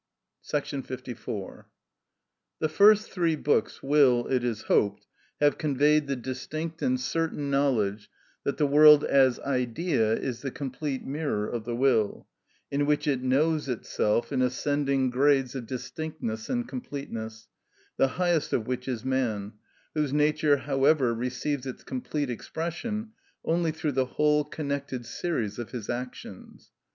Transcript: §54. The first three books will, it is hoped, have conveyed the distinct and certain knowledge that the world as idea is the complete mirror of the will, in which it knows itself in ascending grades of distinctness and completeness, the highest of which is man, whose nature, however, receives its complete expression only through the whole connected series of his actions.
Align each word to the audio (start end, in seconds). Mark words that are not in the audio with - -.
§54. 0.83 1.69
The 2.57 2.69
first 2.69 3.11
three 3.11 3.35
books 3.35 3.83
will, 3.83 4.25
it 4.25 4.43
is 4.43 4.63
hoped, 4.63 5.05
have 5.39 5.59
conveyed 5.59 6.07
the 6.07 6.15
distinct 6.15 6.81
and 6.81 6.99
certain 6.99 7.51
knowledge 7.51 8.09
that 8.43 8.57
the 8.57 8.65
world 8.65 9.03
as 9.03 9.39
idea 9.41 10.13
is 10.15 10.41
the 10.41 10.49
complete 10.49 11.05
mirror 11.05 11.47
of 11.47 11.65
the 11.65 11.75
will, 11.75 12.25
in 12.71 12.87
which 12.87 13.05
it 13.07 13.21
knows 13.21 13.69
itself 13.69 14.31
in 14.31 14.41
ascending 14.41 15.11
grades 15.11 15.53
of 15.53 15.67
distinctness 15.67 16.49
and 16.49 16.67
completeness, 16.67 17.47
the 17.97 18.07
highest 18.17 18.53
of 18.53 18.65
which 18.65 18.87
is 18.87 19.05
man, 19.05 19.53
whose 19.93 20.11
nature, 20.11 20.57
however, 20.57 21.13
receives 21.13 21.67
its 21.67 21.83
complete 21.83 22.31
expression 22.31 23.11
only 23.45 23.71
through 23.71 23.91
the 23.91 24.07
whole 24.17 24.43
connected 24.45 25.05
series 25.05 25.59
of 25.59 25.69
his 25.69 25.91
actions. 25.91 26.71